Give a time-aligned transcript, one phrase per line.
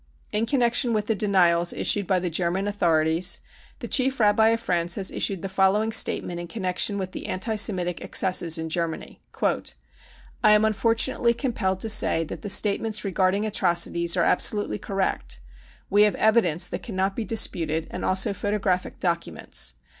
[0.31, 3.37] In connection with the denials issued by the German author ities,
[3.77, 7.55] the Chief Rabbi of France has issued the following statement in connection with the anti
[7.55, 9.21] Semitic excesses in Germany:
[10.43, 15.39] I am unfortunately compelled to say that the statements regarding atrocities are absolutely correct.
[15.87, 19.75] We have evidence that cannot be disputed and also photographic documents.